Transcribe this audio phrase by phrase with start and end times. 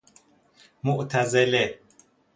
[0.83, 1.79] معتزله